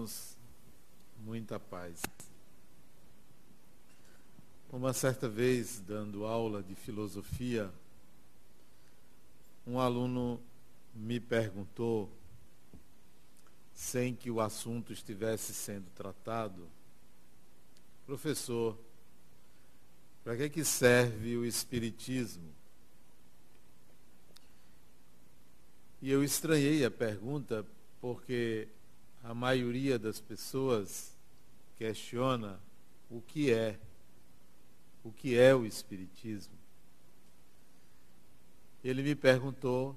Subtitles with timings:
[0.00, 0.36] irmãos,
[1.24, 2.02] muita paz.
[4.72, 7.70] Uma certa vez, dando aula de filosofia,
[9.66, 10.40] um aluno
[10.94, 12.10] me perguntou,
[13.74, 16.66] sem que o assunto estivesse sendo tratado,
[18.06, 18.78] professor,
[20.24, 22.50] para que, que serve o Espiritismo?
[26.00, 27.66] E eu estranhei a pergunta
[28.00, 28.68] porque
[29.22, 31.16] a maioria das pessoas
[31.76, 32.58] questiona
[33.10, 33.78] o que é,
[35.04, 36.54] o que é o Espiritismo.
[38.82, 39.96] Ele me perguntou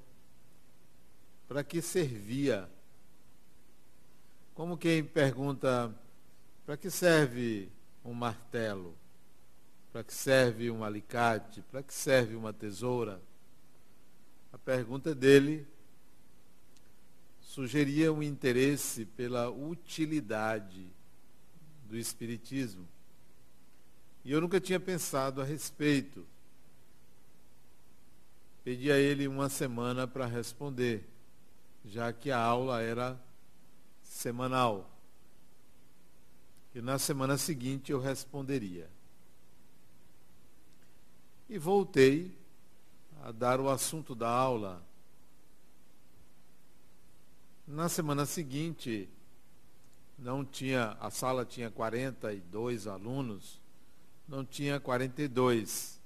[1.48, 2.70] para que servia.
[4.54, 5.94] Como quem pergunta
[6.66, 7.70] para que serve
[8.04, 8.96] um martelo?
[9.92, 11.62] Para que serve um alicate?
[11.64, 13.22] Para que serve uma tesoura?
[14.52, 15.66] A pergunta dele
[17.54, 20.88] sugeria um interesse pela utilidade
[21.88, 22.88] do Espiritismo.
[24.26, 26.26] E eu nunca tinha pensado a respeito.
[28.64, 31.08] Pedi a ele uma semana para responder,
[31.86, 33.22] já que a aula era
[34.02, 34.90] semanal.
[36.74, 38.90] E na semana seguinte eu responderia.
[41.48, 42.36] E voltei
[43.22, 44.84] a dar o assunto da aula
[47.68, 49.10] na semana seguinte,
[50.18, 53.62] não tinha, a sala tinha 42 alunos,
[54.28, 56.02] não tinha 42.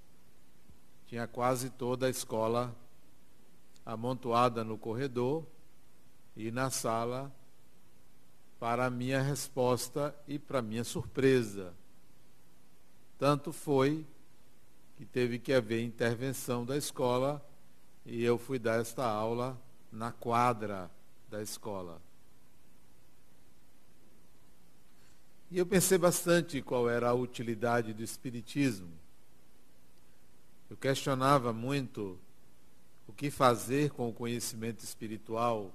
[1.08, 2.75] Tinha quase toda a escola
[3.86, 5.45] amontoada no corredor
[6.36, 7.31] e na sala
[8.59, 11.73] para a minha resposta e para minha surpresa.
[13.17, 14.05] Tanto foi
[14.95, 17.44] que teve que haver intervenção da escola
[18.05, 19.59] e eu fui dar esta aula
[19.92, 20.92] na quadra
[21.30, 22.02] da escola.
[25.49, 28.92] E eu pensei bastante qual era a utilidade do Espiritismo.
[30.70, 32.20] Eu questionava muito
[33.08, 35.73] o que fazer com o conhecimento espiritual,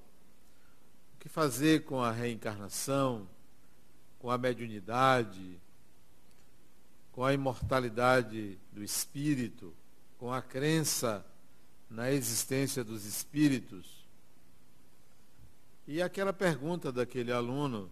[1.15, 3.27] o que fazer com a reencarnação,
[4.19, 5.59] com a mediunidade,
[7.11, 9.75] com a imortalidade do espírito,
[10.19, 11.25] com a crença
[11.89, 14.02] na existência dos espíritos.
[15.87, 17.91] E aquela pergunta daquele aluno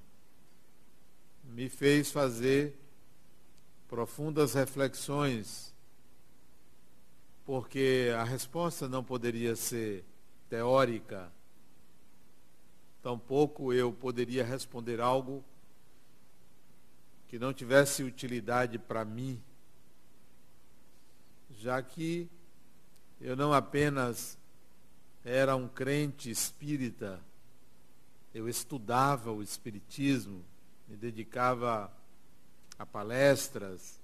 [1.44, 2.78] me fez fazer
[3.88, 5.74] profundas reflexões,
[7.44, 10.04] porque a resposta não poderia ser
[10.48, 11.32] teórica,
[13.02, 15.44] tampouco eu poderia responder algo
[17.26, 19.42] que não tivesse utilidade para mim,
[21.58, 22.28] já que
[23.20, 24.38] eu não apenas
[25.24, 27.20] era um crente espírita,
[28.32, 30.44] eu estudava o Espiritismo,
[30.88, 31.92] me dedicava
[32.78, 34.00] a palestras.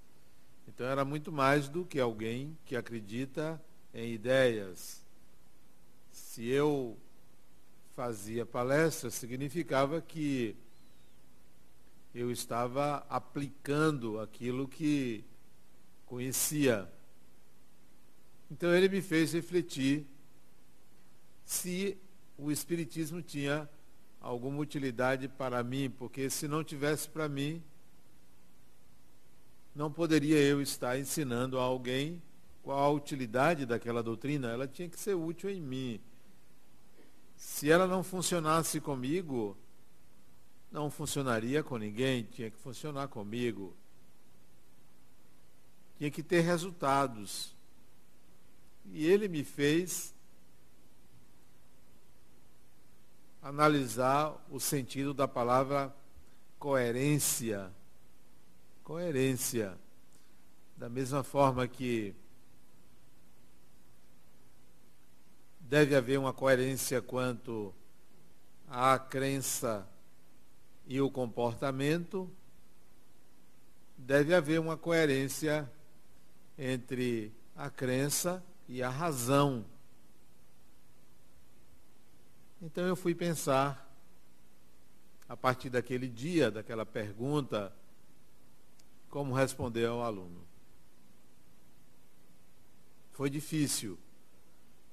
[0.67, 3.61] Então era muito mais do que alguém que acredita
[3.93, 5.03] em ideias.
[6.11, 6.97] Se eu
[7.95, 10.55] fazia palestras, significava que
[12.13, 15.23] eu estava aplicando aquilo que
[16.05, 16.91] conhecia.
[18.51, 20.05] Então ele me fez refletir
[21.45, 21.97] se
[22.37, 23.69] o Espiritismo tinha
[24.27, 27.63] alguma utilidade para mim, porque se não tivesse para mim,
[29.73, 32.21] não poderia eu estar ensinando a alguém
[32.61, 36.01] qual a utilidade daquela doutrina, ela tinha que ser útil em mim.
[37.37, 39.55] Se ela não funcionasse comigo,
[40.69, 43.73] não funcionaria com ninguém, tinha que funcionar comigo.
[45.97, 47.55] Tinha que ter resultados.
[48.91, 50.13] E ele me fez
[53.47, 55.95] analisar o sentido da palavra
[56.59, 57.71] coerência.
[58.83, 59.77] Coerência.
[60.75, 62.13] Da mesma forma que
[65.61, 67.73] deve haver uma coerência quanto
[68.67, 69.87] à crença
[70.85, 72.29] e o comportamento,
[73.97, 75.71] deve haver uma coerência
[76.57, 79.63] entre a crença e a razão.
[82.59, 83.87] Então eu fui pensar,
[85.29, 87.71] a partir daquele dia, daquela pergunta,
[89.09, 90.43] como responder ao aluno.
[93.13, 93.97] Foi difícil.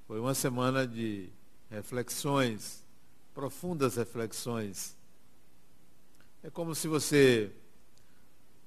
[0.07, 1.29] Foi uma semana de
[1.69, 2.85] reflexões,
[3.33, 4.95] profundas reflexões.
[6.43, 7.51] É como se você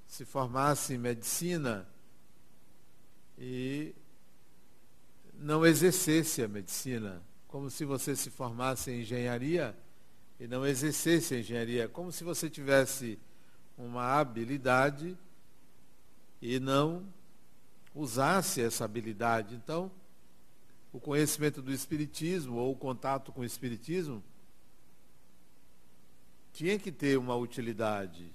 [0.09, 1.89] se formasse em medicina
[3.39, 3.95] e
[5.35, 9.75] não exercesse a medicina como se você se formasse em engenharia
[10.39, 13.19] e não exercesse engenharia, como se você tivesse
[13.77, 15.17] uma habilidade
[16.41, 17.05] e não
[17.95, 19.55] usasse essa habilidade.
[19.55, 19.91] Então,
[20.93, 24.23] o conhecimento do Espiritismo ou o contato com o Espiritismo
[26.53, 28.33] tinha que ter uma utilidade,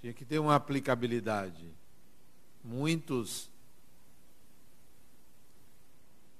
[0.00, 1.72] tinha que ter uma aplicabilidade.
[2.62, 3.50] Muitos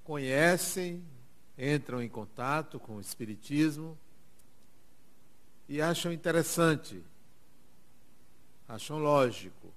[0.04, 1.02] conhecem,
[1.58, 3.99] entram em contato com o Espiritismo
[5.69, 7.02] e acham interessante,
[8.69, 9.72] acham lógico.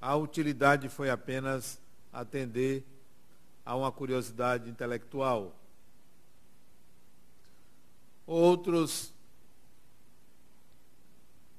[0.00, 1.78] A utilidade foi apenas
[2.12, 2.84] atender
[3.64, 5.54] a uma curiosidade intelectual.
[8.26, 9.12] Outros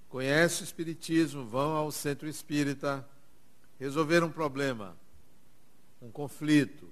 [0.10, 3.08] conhecem o Espiritismo, vão ao centro espírita,
[3.80, 4.98] resolver um problema,
[6.02, 6.87] um conflito.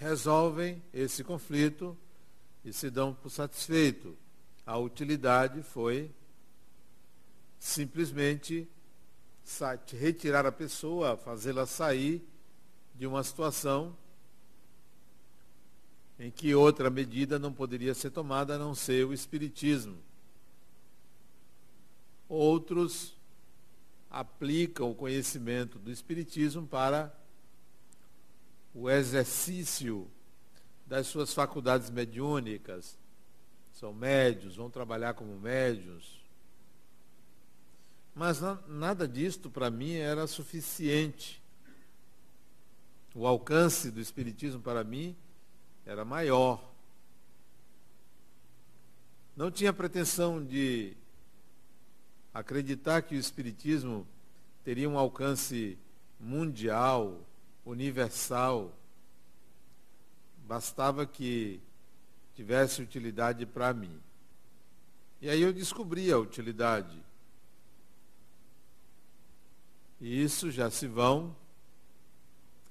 [0.00, 1.94] Resolvem esse conflito
[2.64, 4.16] e se dão por satisfeito.
[4.64, 6.10] A utilidade foi
[7.58, 8.66] simplesmente
[9.92, 12.26] retirar a pessoa, fazê-la sair
[12.94, 13.94] de uma situação
[16.18, 19.98] em que outra medida não poderia ser tomada a não ser o espiritismo.
[22.26, 23.14] Outros
[24.08, 27.14] aplicam o conhecimento do espiritismo para
[28.74, 30.10] o exercício
[30.86, 32.98] das suas faculdades mediúnicas.
[33.72, 36.20] São médios, vão trabalhar como médios.
[38.14, 41.40] Mas nada disto para mim era suficiente.
[43.14, 45.16] O alcance do Espiritismo para mim
[45.86, 46.70] era maior.
[49.36, 50.96] Não tinha pretensão de
[52.34, 54.06] acreditar que o Espiritismo
[54.62, 55.78] teria um alcance
[56.18, 57.26] mundial,
[57.70, 58.72] universal,
[60.50, 61.60] Bastava que
[62.34, 64.00] tivesse utilidade para mim.
[65.20, 67.00] E aí eu descobri a utilidade.
[70.00, 71.36] E isso já se vão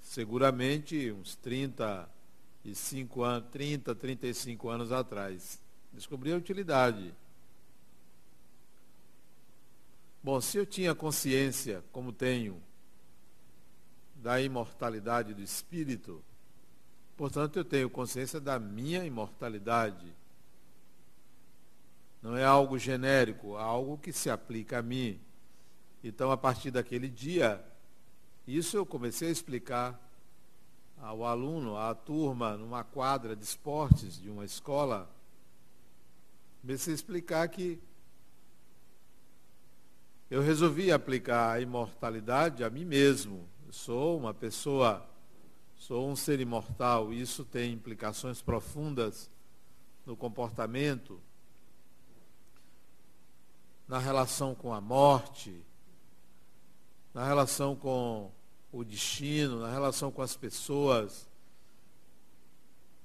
[0.01, 5.57] seguramente uns 35 anos, 30, 35 anos atrás.
[5.93, 7.13] Descobri a utilidade.
[10.21, 12.61] Bom, se eu tinha consciência, como tenho,
[14.21, 16.23] da imortalidade do espírito,
[17.19, 20.15] Portanto, eu tenho consciência da minha imortalidade.
[22.21, 25.19] Não é algo genérico, é algo que se aplica a mim.
[26.01, 27.61] Então, a partir daquele dia,
[28.47, 29.99] isso eu comecei a explicar
[30.97, 35.13] ao aluno, à turma, numa quadra de esportes de uma escola.
[36.61, 37.77] Comecei a explicar que
[40.31, 43.45] eu resolvi aplicar a imortalidade a mim mesmo.
[43.69, 45.07] Eu sou uma pessoa
[45.79, 49.31] Sou um ser imortal e isso tem implicações profundas
[50.05, 51.21] no comportamento,
[53.87, 55.63] na relação com a morte,
[57.13, 58.29] na relação com
[58.73, 61.29] o destino, na relação com as pessoas,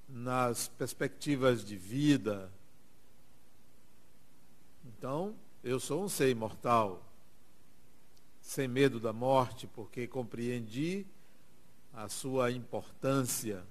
[0.08, 2.50] nas perspectivas de vida.
[4.84, 7.03] Então, eu sou um ser imortal,
[8.44, 11.06] sem medo da morte, porque compreendi
[11.94, 13.64] a sua importância.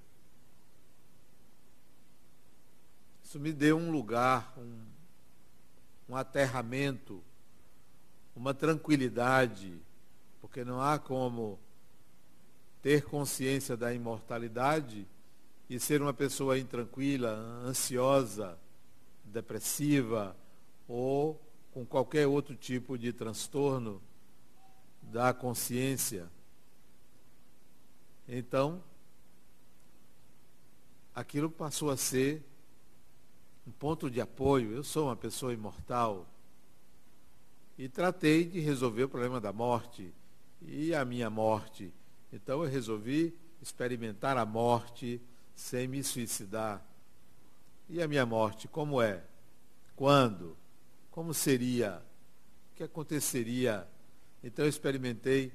[3.22, 4.84] Isso me deu um lugar, um,
[6.08, 7.22] um aterramento,
[8.34, 9.78] uma tranquilidade,
[10.40, 11.56] porque não há como
[12.82, 15.06] ter consciência da imortalidade
[15.70, 17.30] e ser uma pessoa intranquila,
[17.64, 18.58] ansiosa,
[19.24, 20.36] depressiva
[20.88, 21.40] ou
[21.72, 24.02] com qualquer outro tipo de transtorno
[25.14, 26.28] da consciência.
[28.26, 28.82] Então,
[31.14, 32.42] aquilo passou a ser
[33.64, 34.72] um ponto de apoio.
[34.72, 36.26] Eu sou uma pessoa imortal.
[37.78, 40.12] E tratei de resolver o problema da morte
[40.60, 41.94] e a minha morte.
[42.32, 45.22] Então eu resolvi experimentar a morte
[45.54, 46.84] sem me suicidar.
[47.88, 49.22] E a minha morte, como é?
[49.94, 50.56] Quando?
[51.12, 52.02] Como seria?
[52.72, 53.86] O que aconteceria?
[54.44, 55.50] Então eu experimentei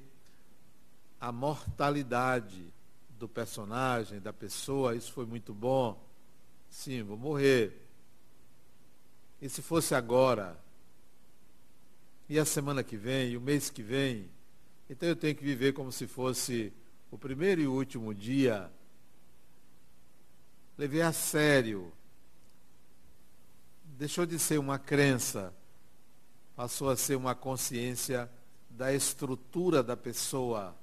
[1.20, 2.74] a mortalidade
[3.20, 6.04] do personagem, da pessoa, isso foi muito bom.
[6.68, 7.72] Sim, vou morrer.
[9.40, 10.58] E se fosse agora?
[12.28, 13.30] E a semana que vem?
[13.30, 14.28] E o mês que vem?
[14.88, 16.72] Então eu tenho que viver como se fosse
[17.12, 18.68] o primeiro e último dia.
[20.76, 21.92] Levei a sério.
[23.84, 25.54] Deixou de ser uma crença,
[26.56, 28.28] passou a ser uma consciência
[28.70, 30.74] da estrutura da pessoa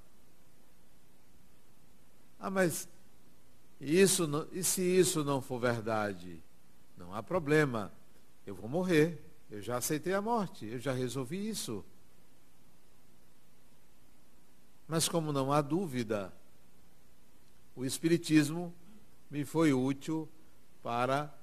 [2.38, 2.88] ah, mas
[3.80, 6.40] isso não, e se isso não for verdade?
[6.96, 7.92] Não há problema.
[8.46, 9.20] Eu vou morrer.
[9.50, 10.66] Eu já aceitei a morte.
[10.66, 11.84] Eu já resolvi isso.
[14.86, 16.32] Mas como não há dúvida,
[17.74, 18.72] o Espiritismo
[19.30, 20.28] me foi útil
[20.82, 21.34] para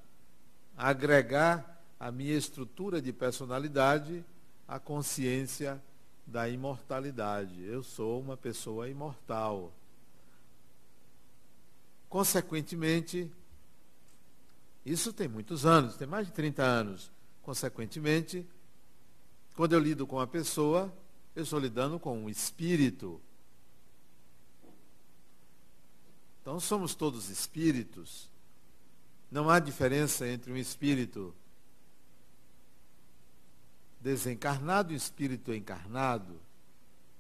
[0.76, 4.26] agregar a minha estrutura de personalidade
[4.68, 5.82] à consciência
[6.26, 7.64] da imortalidade.
[7.64, 9.72] Eu sou uma pessoa imortal.
[12.10, 13.32] Consequentemente,
[14.86, 17.12] isso tem muitos anos, tem mais de 30 anos.
[17.42, 18.48] Consequentemente,
[19.56, 20.94] quando eu lido com uma pessoa,
[21.36, 23.22] eu estou lidando com um espírito.
[26.42, 28.30] Então somos todos espíritos.
[29.32, 31.34] Não há diferença entre um espírito
[34.06, 36.40] desencarnado e espírito encarnado.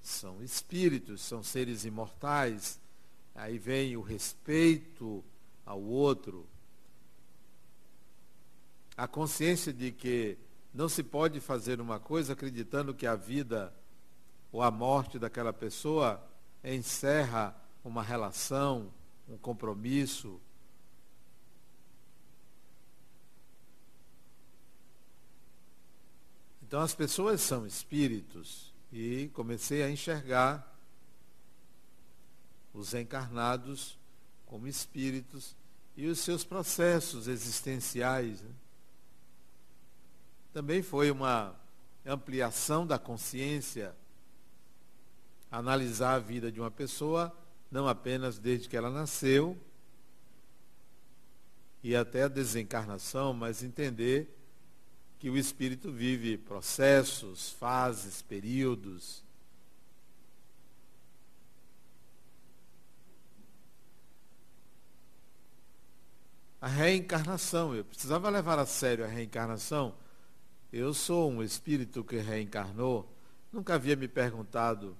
[0.01, 2.79] São espíritos, são seres imortais
[3.35, 5.21] Aí vem o respeito
[5.65, 6.47] ao outro,
[8.95, 10.37] a consciência de que
[10.73, 13.75] não se pode fazer uma coisa acreditando que a vida
[14.53, 16.25] ou a morte daquela pessoa
[16.63, 18.89] encerra uma relação,
[19.27, 20.39] um compromisso.
[26.67, 30.75] Então as pessoas são espíritos e comecei a enxergar
[32.73, 33.99] os encarnados
[34.47, 35.55] como espíritos
[35.95, 38.41] e os seus processos existenciais.
[38.41, 38.49] Né?
[40.51, 41.55] Também foi uma
[42.03, 43.95] ampliação da consciência
[45.51, 47.31] analisar a vida de uma pessoa,
[47.69, 49.55] não apenas desde que ela nasceu
[51.83, 54.35] e até a desencarnação, mas entender
[55.25, 59.23] que o espírito vive processos, fases, períodos
[66.61, 67.73] a reencarnação.
[67.73, 69.95] Eu precisava levar a sério a reencarnação.
[70.71, 73.11] Eu sou um espírito que reencarnou.
[73.51, 74.95] Nunca havia me perguntado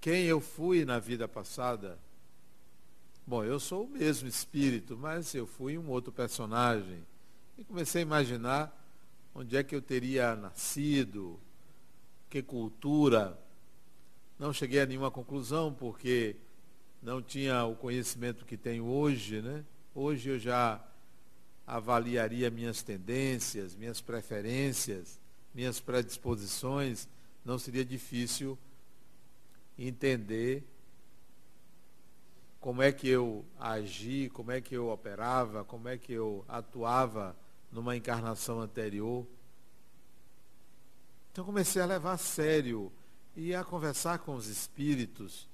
[0.00, 1.98] quem eu fui na vida passada.
[3.26, 7.04] Bom, eu sou o mesmo espírito, mas eu fui um outro personagem.
[7.58, 8.83] E comecei a imaginar
[9.34, 11.40] onde é que eu teria nascido,
[12.30, 13.38] que cultura.
[14.38, 16.36] Não cheguei a nenhuma conclusão, porque
[17.02, 19.64] não tinha o conhecimento que tenho hoje, né?
[19.94, 20.82] Hoje eu já
[21.66, 25.18] avaliaria minhas tendências, minhas preferências,
[25.54, 27.08] minhas predisposições,
[27.44, 28.58] não seria difícil
[29.78, 30.64] entender
[32.60, 37.36] como é que eu agi, como é que eu operava, como é que eu atuava
[37.74, 39.26] numa encarnação anterior.
[41.32, 42.90] Então comecei a levar a sério
[43.36, 45.48] e a conversar com os espíritos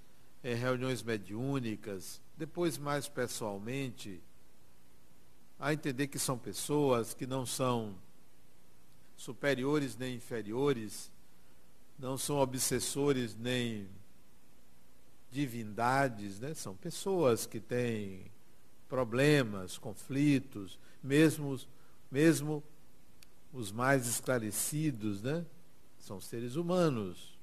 [0.45, 4.23] em reuniões mediúnicas, depois mais pessoalmente
[5.59, 7.95] a entender que são pessoas que não são
[9.17, 11.11] superiores nem inferiores,
[11.99, 13.89] não são obsessores nem
[15.31, 16.55] divindades, né?
[16.55, 18.31] são pessoas que têm
[18.89, 21.59] problemas, conflitos, mesmo,
[22.11, 22.63] mesmo
[23.53, 25.45] os mais esclarecidos, né?
[25.99, 27.39] são seres humanos.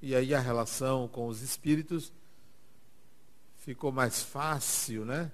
[0.00, 2.12] E aí a relação com os espíritos
[3.58, 5.30] ficou mais fácil, né?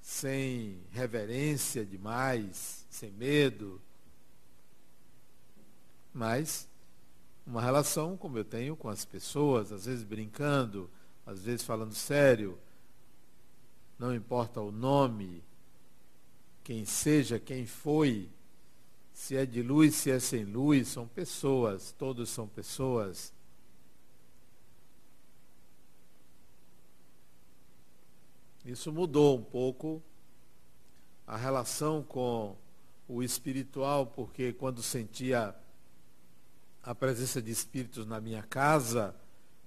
[0.00, 3.80] sem reverência demais, sem medo,
[6.12, 6.68] mas
[7.46, 10.90] uma relação como eu tenho com as pessoas, às vezes brincando,
[11.24, 12.58] às vezes falando sério,
[13.98, 15.42] não importa o nome,
[16.64, 18.30] quem seja, quem foi,
[19.12, 23.32] se é de luz, se é sem luz, são pessoas, todos são pessoas.
[28.64, 30.02] Isso mudou um pouco
[31.26, 32.56] a relação com
[33.06, 35.54] o espiritual, porque quando sentia
[36.82, 39.14] a presença de espíritos na minha casa,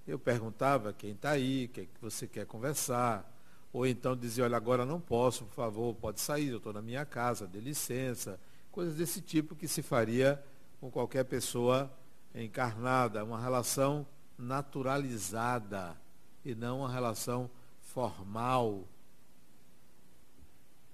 [0.07, 3.36] eu perguntava quem está aí, o que, é que você quer conversar.
[3.77, 7.05] Ou então dizia, olha, agora não posso, por favor, pode sair, eu estou na minha
[7.05, 8.39] casa, dê licença.
[8.71, 10.43] Coisas desse tipo que se faria
[10.81, 11.87] com qualquer pessoa
[12.33, 14.03] encarnada, uma relação
[14.35, 15.95] naturalizada
[16.43, 18.83] e não uma relação formal,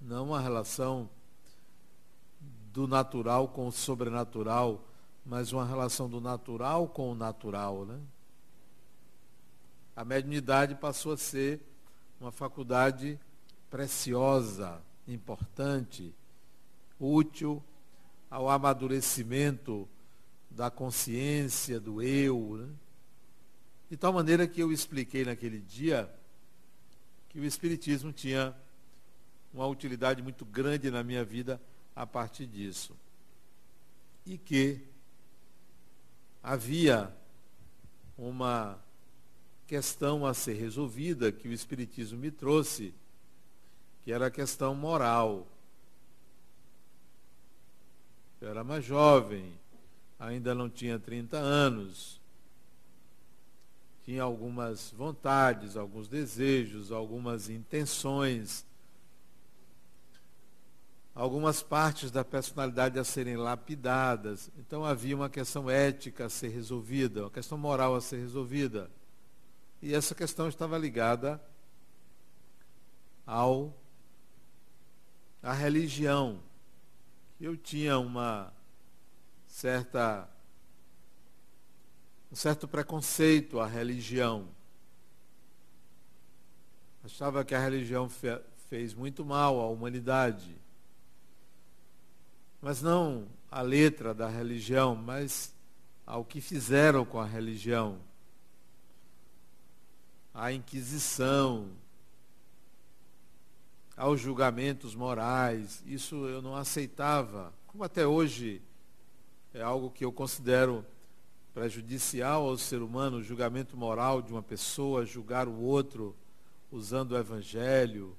[0.01, 1.09] não uma relação
[2.73, 4.83] do natural com o sobrenatural,
[5.25, 7.85] mas uma relação do natural com o natural.
[7.85, 7.97] Né?
[9.95, 11.61] A mediunidade passou a ser
[12.23, 13.19] uma faculdade
[13.69, 16.15] preciosa, importante,
[16.97, 17.61] útil
[18.29, 19.89] ao amadurecimento
[20.49, 22.59] da consciência, do eu.
[22.61, 22.73] Né?
[23.89, 26.09] De tal maneira que eu expliquei naquele dia
[27.27, 28.55] que o Espiritismo tinha
[29.53, 31.61] uma utilidade muito grande na minha vida
[31.93, 32.95] a partir disso.
[34.25, 34.79] E que
[36.41, 37.13] havia
[38.17, 38.79] uma
[39.67, 42.93] questão a ser resolvida que o Espiritismo me trouxe,
[44.03, 45.47] que era a questão moral.
[48.41, 49.53] Eu era mais jovem,
[50.19, 52.19] ainda não tinha 30 anos,
[54.03, 58.65] tinha algumas vontades, alguns desejos, algumas intenções,
[61.15, 64.51] algumas partes da personalidade a serem lapidadas.
[64.57, 68.91] Então havia uma questão ética a ser resolvida, uma questão moral a ser resolvida.
[69.83, 71.43] E essa questão estava ligada
[73.27, 73.77] ao
[75.41, 76.39] à religião.
[77.37, 78.53] Eu tinha uma
[79.45, 80.25] certa
[82.31, 84.47] um certo preconceito à religião.
[87.03, 90.55] Achava que a religião fe fez muito mal à humanidade.
[92.61, 95.53] Mas não a letra da religião, mas
[96.05, 98.12] ao que fizeram com a religião.
[100.33, 101.67] A Inquisição,
[103.95, 108.59] aos julgamentos morais, isso eu não aceitava, como até hoje
[109.53, 110.83] é algo que eu considero
[111.53, 116.15] prejudicial ao ser humano, o julgamento moral de uma pessoa, julgar o outro
[116.71, 118.17] usando o evangelho,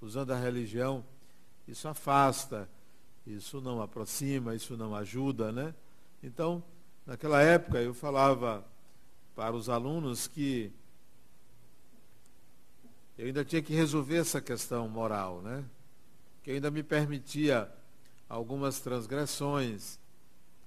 [0.00, 1.04] usando a religião,
[1.68, 2.68] isso afasta,
[3.24, 5.72] isso não aproxima, isso não ajuda, né?
[6.24, 6.60] Então,
[7.06, 8.64] naquela época eu falava
[9.36, 10.72] para os alunos que
[13.18, 15.64] eu ainda tinha que resolver essa questão moral, né?
[16.42, 17.70] Que ainda me permitia
[18.28, 19.98] algumas transgressões,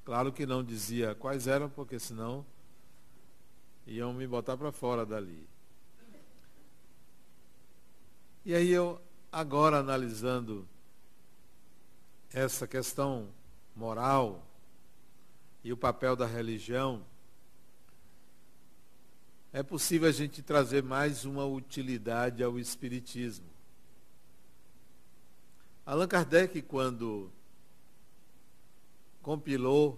[0.06, 2.46] Claro que não dizia quais eram, porque senão
[3.88, 5.50] iam me botar para fora dali.
[8.46, 10.68] E aí eu, agora analisando
[12.32, 13.30] essa questão
[13.76, 14.46] moral
[15.64, 17.04] e o papel da religião,
[19.56, 23.46] é possível a gente trazer mais uma utilidade ao Espiritismo.
[25.86, 27.32] Allan Kardec, quando
[29.22, 29.98] compilou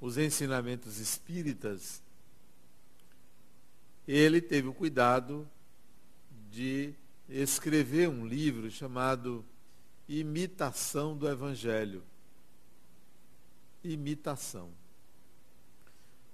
[0.00, 2.00] os ensinamentos espíritas,
[4.06, 5.44] ele teve o cuidado
[6.48, 6.94] de
[7.28, 9.44] escrever um livro chamado
[10.08, 12.04] Imitação do Evangelho.
[13.82, 14.77] Imitação.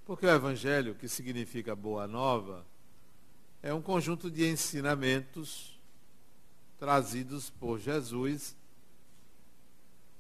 [0.05, 2.67] Porque o Evangelho, que significa boa nova,
[3.63, 5.79] é um conjunto de ensinamentos
[6.79, 8.55] trazidos por Jesus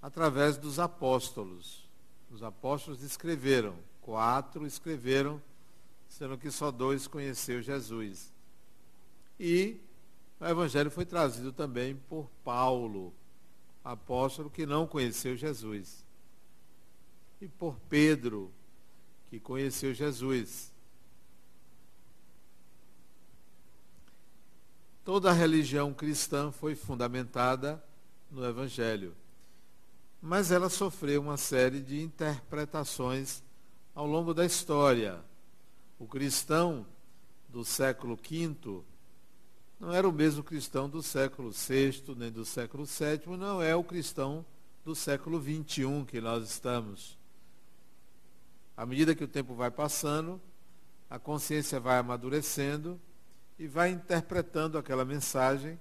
[0.00, 1.86] através dos apóstolos.
[2.30, 5.42] Os apóstolos escreveram, quatro escreveram,
[6.08, 8.32] sendo que só dois conheceu Jesus.
[9.38, 9.78] E
[10.40, 13.12] o evangelho foi trazido também por Paulo,
[13.84, 16.02] apóstolo que não conheceu Jesus.
[17.40, 18.50] E por Pedro,
[19.34, 20.72] que conheceu Jesus.
[25.04, 27.82] Toda a religião cristã foi fundamentada
[28.30, 29.14] no Evangelho
[30.26, 33.42] mas ela sofreu uma série de interpretações
[33.94, 35.22] ao longo da história.
[35.98, 36.86] O cristão
[37.46, 38.82] do século V
[39.78, 43.84] não era o mesmo cristão do século VI, nem do século VII, não é o
[43.84, 44.46] cristão
[44.82, 47.18] do século XXI que nós estamos.
[48.76, 50.40] À medida que o tempo vai passando,
[51.08, 53.00] a consciência vai amadurecendo
[53.58, 55.78] e vai interpretando aquela mensagem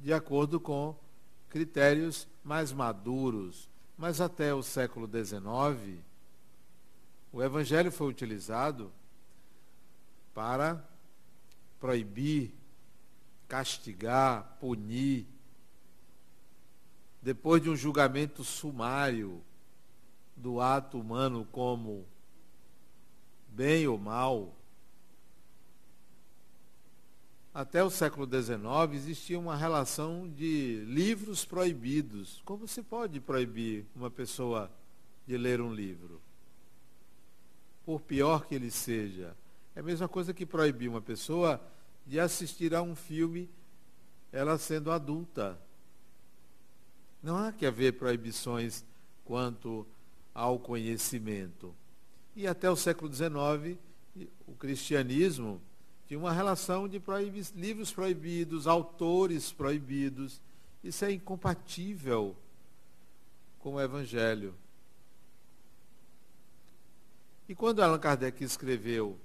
[0.00, 0.96] de acordo com
[1.48, 3.68] critérios mais maduros.
[3.96, 5.98] Mas até o século XIX,
[7.32, 8.92] o Evangelho foi utilizado
[10.32, 10.82] para
[11.80, 12.54] proibir,
[13.48, 15.26] castigar, punir.
[17.20, 19.42] Depois de um julgamento sumário
[20.38, 22.06] do ato humano como
[23.48, 24.54] bem ou mal,
[27.52, 32.40] até o século XIX existia uma relação de livros proibidos.
[32.44, 34.70] Como se pode proibir uma pessoa
[35.26, 36.20] de ler um livro?
[37.84, 39.36] Por pior que ele seja.
[39.74, 41.60] É a mesma coisa que proibir uma pessoa
[42.06, 43.50] de assistir a um filme
[44.30, 45.58] ela sendo adulta.
[47.20, 48.84] Não há que haver proibições
[49.24, 49.84] quanto
[50.38, 51.74] ao conhecimento.
[52.36, 53.76] E até o século XIX,
[54.46, 55.60] o cristianismo
[56.06, 60.40] tinha uma relação de proibi livros proibidos, autores proibidos.
[60.84, 62.36] Isso é incompatível
[63.58, 64.54] com o Evangelho.
[67.48, 69.18] E quando Allan Kardec escreveu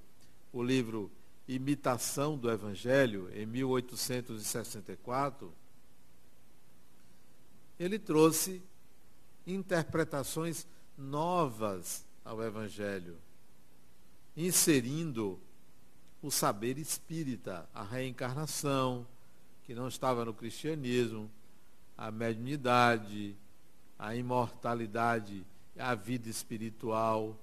[0.52, 1.12] o livro
[1.48, 5.54] Imitação do Evangelho, em 1864,
[7.80, 8.64] ele trouxe
[9.46, 10.66] interpretações
[10.98, 13.18] novas ao Evangelho,
[14.36, 15.40] inserindo
[16.22, 19.06] o saber espírita, a reencarnação,
[19.64, 21.30] que não estava no cristianismo,
[21.98, 23.36] a mediunidade,
[23.98, 25.46] a imortalidade,
[25.78, 27.38] a vida espiritual.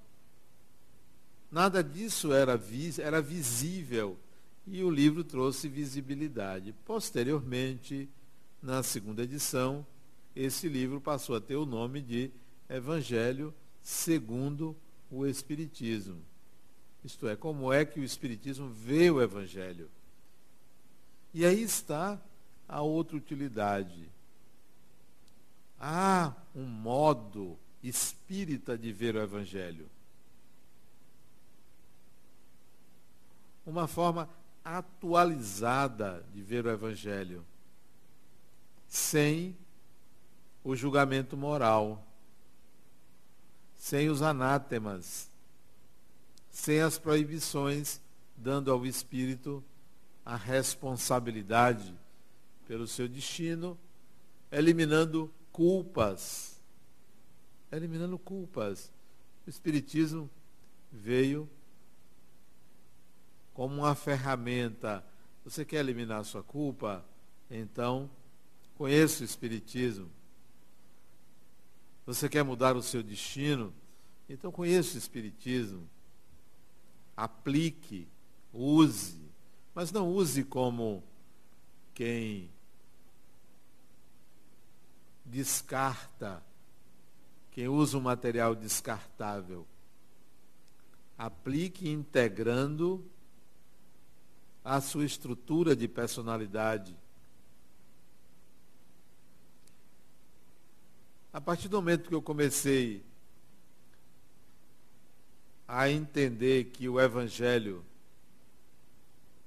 [1.50, 4.18] Nada disso era, vis era visível
[4.66, 6.74] e o livro trouxe visibilidade.
[6.84, 8.08] Posteriormente,
[8.62, 9.84] na segunda edição,
[10.34, 12.30] esse livro passou a ter o nome de
[12.70, 13.52] Evangelho
[13.82, 14.76] segundo
[15.10, 16.22] o Espiritismo.
[17.04, 19.90] Isto é, como é que o Espiritismo vê o Evangelho.
[21.34, 22.20] E aí está
[22.68, 24.08] a outra utilidade.
[25.78, 29.88] Há um modo espírita de ver o Evangelho.
[33.66, 34.28] Uma forma
[34.64, 37.44] atualizada de ver o Evangelho,
[38.86, 39.56] sem
[40.62, 42.04] o julgamento moral,
[43.80, 45.30] sem os anátemas,
[46.50, 47.98] sem as proibições,
[48.36, 49.64] dando ao espírito
[50.22, 51.94] a responsabilidade
[52.68, 53.78] pelo seu destino,
[54.52, 56.60] eliminando culpas.
[57.72, 58.92] Eliminando culpas.
[59.46, 60.28] O Espiritismo
[60.92, 61.48] veio
[63.54, 65.02] como uma ferramenta.
[65.42, 67.02] Você quer eliminar a sua culpa?
[67.50, 68.10] Então,
[68.76, 70.10] conheça o Espiritismo.
[72.10, 73.72] Você quer mudar o seu destino?
[74.28, 75.88] Então conheça o Espiritismo.
[77.16, 78.08] Aplique,
[78.52, 79.30] use,
[79.72, 81.04] mas não use como
[81.94, 82.50] quem
[85.24, 86.42] descarta,
[87.52, 89.64] quem usa um material descartável.
[91.16, 93.08] Aplique integrando
[94.64, 96.96] a sua estrutura de personalidade
[101.32, 103.04] A partir do momento que eu comecei
[105.66, 107.84] a entender que o Evangelho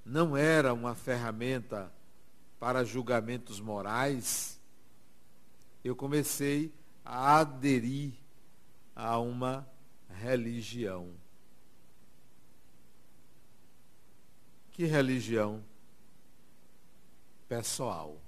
[0.05, 1.91] não era uma ferramenta
[2.57, 4.57] para julgamentos morais,
[5.83, 8.13] eu comecei a aderir
[8.95, 9.67] a uma
[10.09, 11.13] religião.
[14.71, 15.61] Que religião?
[17.49, 18.21] Pessoal.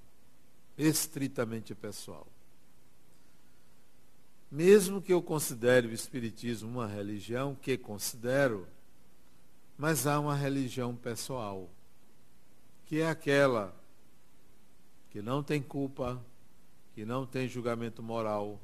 [0.78, 2.28] Estritamente pessoal.
[4.56, 8.66] Mesmo que eu considere o Espiritismo uma religião, que considero,
[9.78, 11.70] mas há uma religião pessoal,
[12.86, 13.76] que é aquela
[15.10, 16.24] que não tem culpa,
[16.94, 18.58] que não tem julgamento moral,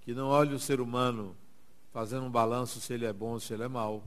[0.00, 1.36] que não olha o ser humano
[1.92, 4.02] fazendo um balanço se ele é bom ou se ele é mau,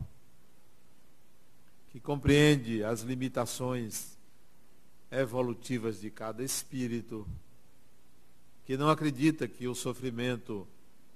[1.91, 4.17] que compreende as limitações
[5.09, 7.25] evolutivas de cada espírito,
[8.65, 10.67] que não acredita que o sofrimento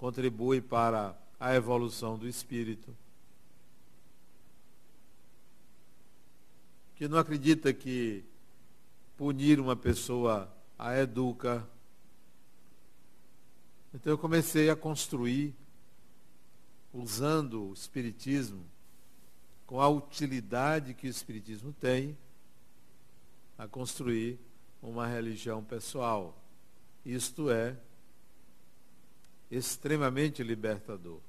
[0.03, 2.93] contribui para a evolução do espírito.
[6.97, 8.21] Que não acredita que
[9.15, 11.65] punir uma pessoa a educa.
[13.93, 15.55] Então eu comecei a construir,
[16.93, 18.65] usando o Espiritismo,
[19.65, 22.17] com a utilidade que o Espiritismo tem,
[23.57, 24.37] a construir
[24.81, 26.37] uma religião pessoal.
[27.05, 27.77] Isto é,
[29.55, 31.19] extremamente libertador.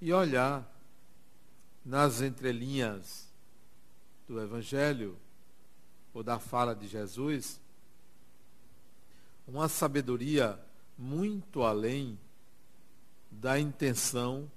[0.00, 0.70] E olhar
[1.84, 3.28] nas entrelinhas
[4.26, 5.18] do Evangelho
[6.12, 7.60] ou da fala de Jesus
[9.46, 10.58] uma sabedoria
[10.96, 12.18] muito além
[13.30, 14.50] da intenção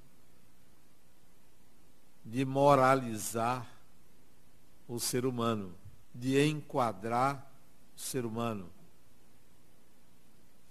[2.23, 3.67] de moralizar
[4.87, 5.75] o ser humano,
[6.13, 7.51] de enquadrar
[7.95, 8.69] o ser humano,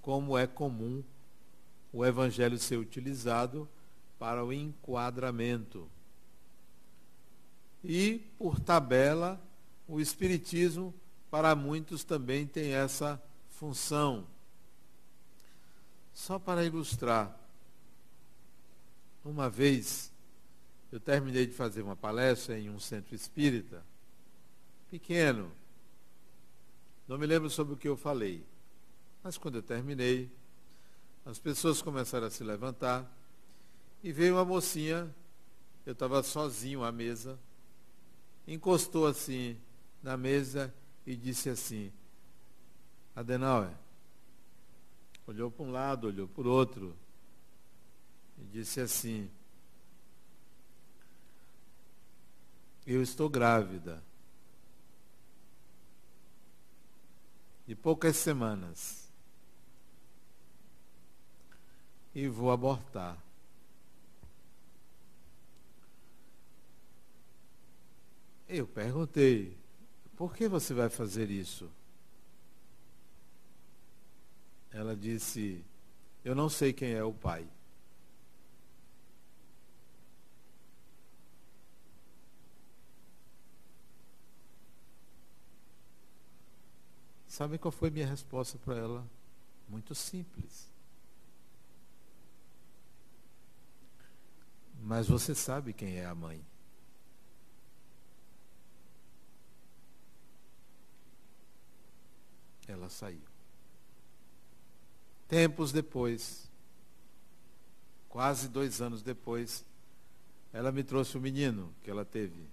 [0.01, 1.03] como é comum
[1.97, 3.67] o evangelho ser utilizado
[4.19, 5.89] para o enquadramento.
[7.83, 9.41] E, por tabela,
[9.89, 10.95] o espiritismo
[11.31, 14.27] para muitos também tem essa função.
[16.13, 17.35] Só para ilustrar,
[19.25, 20.13] uma vez
[20.93, 23.83] eu terminei de fazer uma palestra em um centro espírita,
[24.91, 25.51] pequeno.
[27.09, 28.45] Não me lembro sobre o que eu falei.
[29.23, 30.31] Mas quando eu terminei,
[31.27, 33.05] as pessoas começaram a se levantar
[34.01, 35.13] e veio uma mocinha,
[35.85, 37.37] eu estava sozinho à mesa,
[38.47, 39.59] encostou assim
[40.01, 40.73] na mesa
[41.05, 41.93] e disse assim,
[43.15, 43.75] Adenauer,
[45.27, 46.97] olhou para um lado, olhou para o outro,
[48.39, 49.29] e disse assim,
[52.87, 54.01] eu estou grávida.
[57.67, 59.06] De poucas semanas.
[62.17, 63.23] E vou abortar.
[68.49, 69.55] Eu perguntei,
[70.17, 71.71] por que você vai fazer isso?
[74.71, 75.63] Ela disse,
[76.25, 77.47] eu não sei quem é o pai.
[87.29, 89.07] Sabe qual foi minha resposta para ela?
[89.69, 90.76] Muito simples.
[94.87, 96.41] Mas você sabe quem é a mãe.
[102.69, 103.21] Ela saiu.
[105.27, 106.49] Tempos depois,
[108.09, 109.65] quase dois anos depois,
[110.53, 112.47] ela me trouxe o menino que ela teve.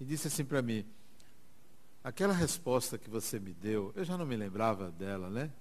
[0.00, 0.84] e disse assim para mim:
[2.02, 5.52] aquela resposta que você me deu, eu já não me lembrava dela, né?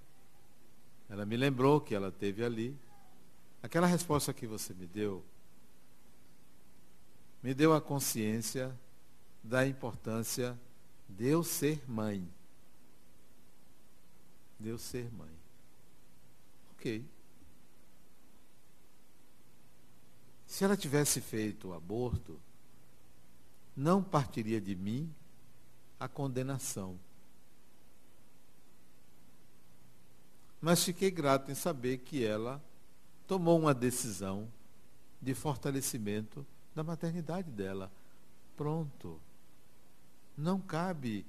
[1.10, 2.78] Ela me lembrou que ela teve ali.
[3.62, 5.24] Aquela resposta que você me deu,
[7.41, 8.78] me deu a consciência
[9.43, 10.58] da importância
[11.08, 12.28] de eu ser mãe.
[14.60, 15.32] De eu ser mãe.
[16.74, 17.04] Ok.
[20.45, 22.39] Se ela tivesse feito o aborto,
[23.76, 25.13] não partiria de mim
[26.00, 27.00] a condenação.
[30.62, 32.62] Mas fiquei grato em saber que ela
[33.28, 34.48] tomou uma decisão
[35.22, 36.45] de fortalecimento
[36.76, 37.91] da maternidade dela.
[38.58, 39.19] Pronto.
[40.38, 41.26] Não cabe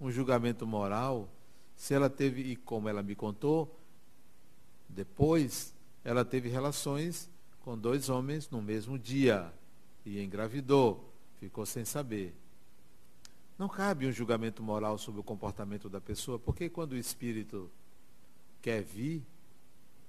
[0.00, 1.28] um julgamento moral
[1.76, 3.78] se ela teve, e como ela me contou,
[4.88, 5.74] depois
[6.04, 9.52] ela teve relações com dois homens no mesmo dia
[10.04, 12.34] e engravidou ficou sem saber.
[13.58, 17.70] Não cabe um julgamento moral sobre o comportamento da pessoa, porque quando o espírito
[18.60, 19.22] quer vir,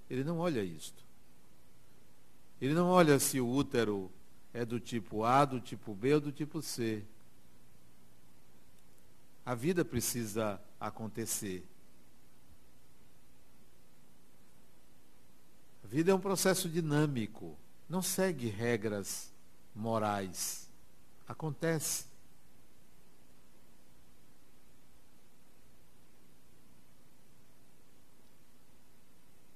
[0.10, 1.04] ele não olha isto.
[2.60, 4.12] Ele não olha se o útero
[4.54, 7.04] é do tipo A, do tipo B ou do tipo C.
[9.46, 11.66] A vida precisa acontecer.
[15.84, 17.58] A vida é um processo dinâmico,
[17.90, 19.32] não segue regras
[19.76, 20.70] morais.
[21.28, 22.11] Acontece.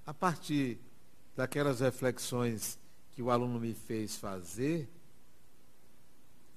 [0.06, 0.80] A partir
[1.36, 2.78] daquelas reflexões
[3.12, 4.88] que o aluno me fez fazer,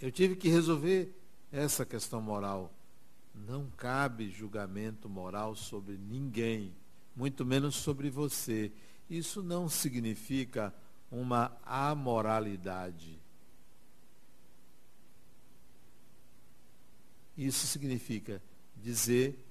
[0.01, 1.15] eu tive que resolver
[1.51, 2.73] essa questão moral.
[3.35, 6.75] Não cabe julgamento moral sobre ninguém,
[7.17, 8.71] muito menos sobre você.
[9.09, 10.75] Isso não significa
[11.11, 13.19] uma amoralidade.
[17.37, 18.43] Isso significa
[18.77, 19.43] dizer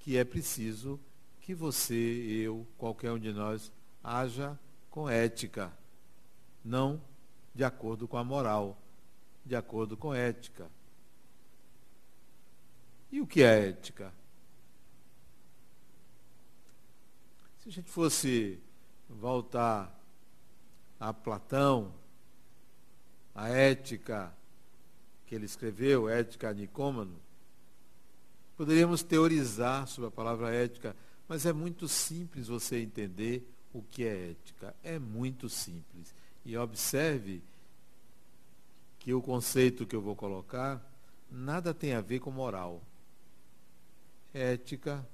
[0.00, 1.00] que é preciso
[1.46, 4.58] que você, eu, qualquer um de nós, haja
[4.90, 5.72] com ética,
[6.64, 7.00] não
[7.54, 8.76] de acordo com a moral,
[9.44, 10.68] de acordo com ética.
[13.12, 14.12] E o que é ética?
[17.60, 18.60] Se a gente fosse
[19.08, 19.96] voltar
[20.98, 21.94] a Platão,
[23.32, 24.36] a ética
[25.24, 27.20] que ele escreveu, Ética Nicômano,
[28.56, 30.96] Poderíamos teorizar sobre a palavra ética,
[31.28, 34.74] mas é muito simples você entender o que é ética.
[34.82, 36.14] É muito simples.
[36.44, 37.42] E observe
[38.98, 40.82] que o conceito que eu vou colocar
[41.30, 42.82] nada tem a ver com moral.
[44.32, 45.06] Ética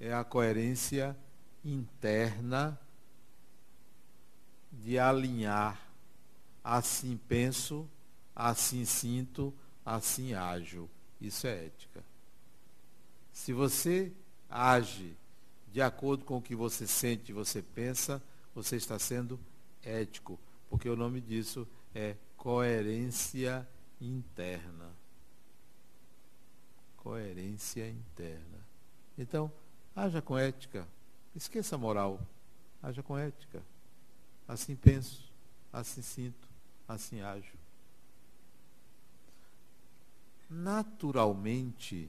[0.00, 1.16] é a coerência
[1.64, 2.78] interna
[4.72, 5.80] de alinhar
[6.64, 7.88] assim penso,
[8.34, 10.88] assim sinto, assim ajo.
[11.20, 12.02] Isso é ética.
[13.34, 14.10] Se você
[14.48, 15.14] age
[15.70, 18.22] de acordo com o que você sente e você pensa,
[18.54, 19.38] você está sendo
[19.82, 20.38] ético,
[20.70, 23.68] porque o nome disso é coerência
[24.00, 24.90] interna.
[26.96, 28.64] Coerência interna.
[29.18, 29.52] Então,
[29.94, 30.88] haja com ética.
[31.34, 32.18] Esqueça a moral.
[32.82, 33.62] Haja com ética.
[34.48, 35.30] Assim penso,
[35.72, 36.48] assim sinto,
[36.88, 37.64] assim ajo
[40.54, 42.08] naturalmente,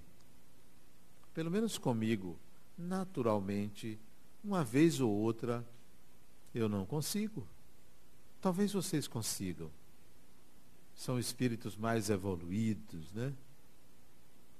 [1.35, 2.39] pelo menos comigo,
[2.77, 3.99] naturalmente,
[4.43, 5.63] uma vez ou outra,
[6.53, 7.45] eu não consigo.
[8.41, 9.69] Talvez vocês consigam.
[10.95, 13.33] São espíritos mais evoluídos, né?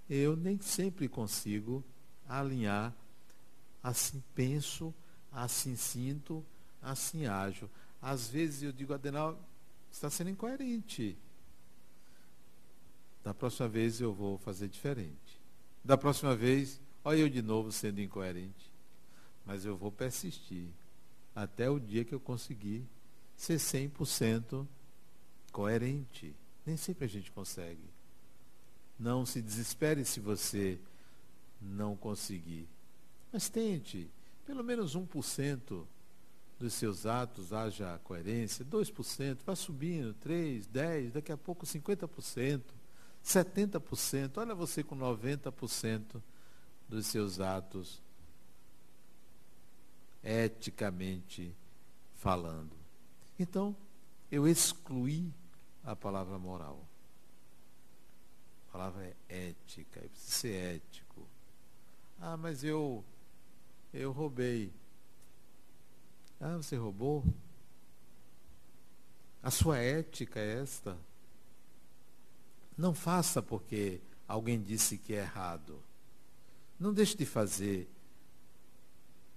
[0.10, 1.84] Eu nem sempre consigo
[2.28, 2.94] alinhar
[3.82, 4.94] assim penso,
[5.32, 6.44] assim sinto,
[6.82, 7.70] assim ajo.
[8.02, 9.40] Às vezes eu digo, Adenal,
[9.92, 11.16] está sendo incoerente.
[13.24, 15.45] Da próxima vez eu vou fazer diferente.
[15.86, 18.74] Da próxima vez, olha eu de novo sendo incoerente.
[19.46, 20.70] Mas eu vou persistir
[21.36, 22.84] até o dia que eu conseguir
[23.38, 24.66] ser 100%
[25.52, 26.36] coerente.
[26.66, 27.88] Nem sempre a gente consegue.
[28.98, 30.80] Não se desespere se você
[31.62, 32.68] não conseguir.
[33.32, 34.10] Mas tente,
[34.44, 35.86] pelo menos 1%
[36.60, 42.62] dos seus atos haja coerência, 2%, vai subindo, 3, 10, daqui a pouco 50%,
[43.26, 44.38] 70%.
[44.38, 46.22] Olha você com 90%
[46.88, 48.02] dos seus atos
[50.24, 51.56] eticamente
[52.14, 52.76] falando.
[53.40, 53.76] Então,
[54.32, 55.34] eu excluí
[55.84, 56.86] a palavra moral.
[58.68, 61.28] A palavra é ética, eu preciso ser ético.
[62.20, 63.04] Ah, mas eu
[63.94, 64.74] eu roubei.
[66.40, 67.24] Ah, você roubou?
[69.42, 70.98] A sua ética é esta?
[72.78, 75.82] Não faça porque alguém disse que é errado.
[76.80, 77.90] Não deixe de fazer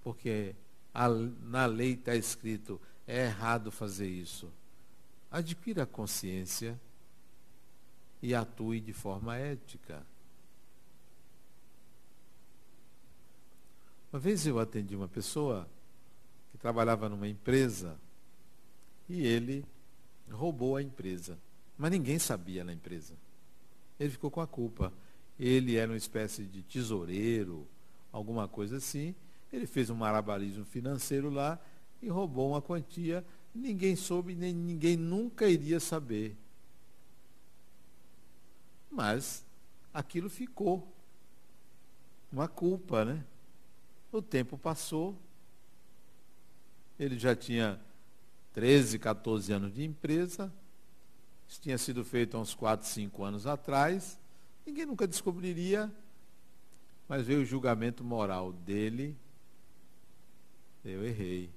[0.03, 0.55] porque
[0.93, 4.51] a, na lei está escrito é errado fazer isso.
[5.31, 6.79] Adquira consciência
[8.21, 10.05] e atue de forma ética.
[14.11, 15.67] Uma vez eu atendi uma pessoa
[16.51, 17.97] que trabalhava numa empresa
[19.07, 19.63] e ele
[20.31, 21.37] roubou a empresa.
[21.77, 23.13] Mas ninguém sabia na empresa.
[23.99, 24.93] Ele ficou com a culpa.
[25.39, 27.67] Ele era uma espécie de tesoureiro,
[28.11, 29.13] alguma coisa assim.
[29.51, 31.59] Ele fez um malabarismo financeiro lá
[32.01, 33.25] e roubou uma quantia.
[33.53, 36.37] Ninguém soube, nem ninguém nunca iria saber.
[38.89, 39.45] Mas
[39.93, 40.87] aquilo ficou.
[42.31, 43.25] Uma culpa, né?
[44.11, 45.17] O tempo passou,
[46.99, 47.79] ele já tinha
[48.53, 50.51] 13, 14 anos de empresa,
[51.49, 54.17] isso tinha sido feito há uns 4, 5 anos atrás,
[54.65, 55.91] ninguém nunca descobriria,
[57.07, 59.17] mas veio o julgamento moral dele.
[60.85, 61.49] Eu errei,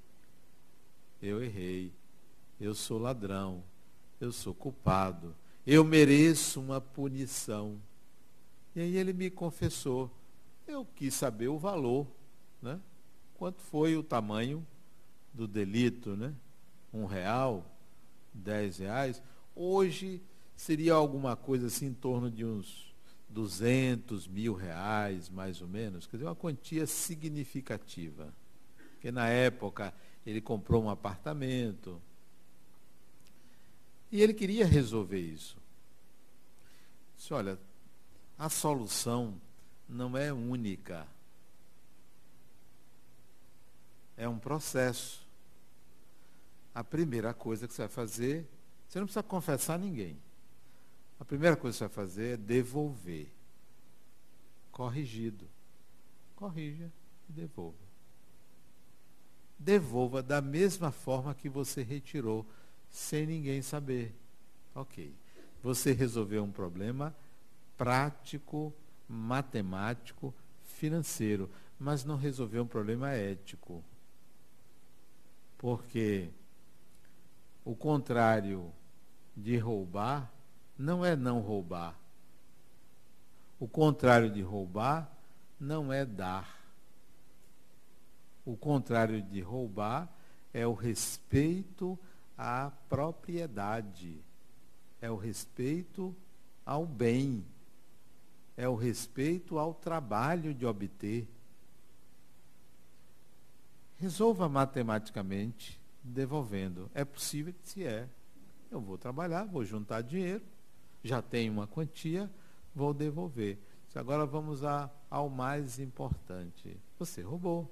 [1.22, 1.92] eu errei,
[2.60, 3.62] eu sou ladrão,
[4.20, 7.78] eu sou culpado, eu mereço uma punição.
[8.74, 10.10] E aí ele me confessou,
[10.66, 12.08] eu quis saber o valor
[12.62, 12.80] né?
[13.34, 14.64] Quanto foi o tamanho
[15.34, 16.32] do delito, né?
[16.94, 17.66] Um real,
[18.32, 19.20] dez reais.
[19.54, 20.22] Hoje
[20.56, 22.94] seria alguma coisa assim em torno de uns
[23.28, 26.06] 200 mil reais, mais ou menos.
[26.06, 28.32] Quer dizer, uma quantia significativa.
[28.92, 29.92] Porque na época
[30.24, 32.00] ele comprou um apartamento.
[34.10, 35.56] E ele queria resolver isso.
[37.16, 37.58] Disse, olha,
[38.38, 39.40] a solução
[39.88, 41.06] não é única
[44.16, 45.26] é um processo.
[46.74, 48.48] A primeira coisa que você vai fazer,
[48.92, 50.18] você não precisa confessar a ninguém.
[51.18, 53.32] A primeira coisa que você vai fazer é devolver.
[54.70, 55.48] Corrigido.
[56.36, 56.92] Corrija
[57.26, 57.78] e devolva.
[59.58, 62.44] Devolva da mesma forma que você retirou,
[62.90, 64.14] sem ninguém saber.
[64.74, 65.14] Ok.
[65.62, 67.16] Você resolveu um problema
[67.78, 68.74] prático,
[69.08, 71.48] matemático, financeiro,
[71.80, 73.82] mas não resolveu um problema ético.
[75.56, 76.28] Porque
[77.64, 78.70] o contrário
[79.36, 80.30] de roubar
[80.76, 81.98] não é não roubar.
[83.58, 85.10] O contrário de roubar
[85.58, 86.60] não é dar.
[88.44, 90.08] O contrário de roubar
[90.52, 91.98] é o respeito
[92.36, 94.20] à propriedade,
[95.00, 96.14] é o respeito
[96.66, 97.44] ao bem,
[98.56, 101.28] é o respeito ao trabalho de obter.
[103.96, 106.90] Resolva matematicamente devolvendo.
[106.92, 108.08] É possível que se é.
[108.72, 110.42] Eu vou trabalhar, vou juntar dinheiro,
[111.04, 112.30] já tenho uma quantia,
[112.74, 113.58] vou devolver.
[113.94, 116.80] Agora vamos a, ao mais importante.
[116.98, 117.70] Você roubou.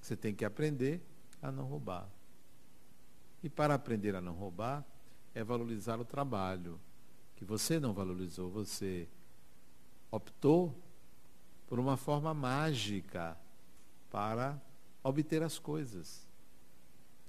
[0.00, 1.02] Você tem que aprender
[1.42, 2.08] a não roubar.
[3.42, 4.82] E para aprender a não roubar,
[5.34, 6.80] é valorizar o trabalho,
[7.36, 9.06] que você não valorizou, você
[10.10, 10.74] optou
[11.66, 13.36] por uma forma mágica
[14.10, 14.58] para
[15.04, 16.26] obter as coisas.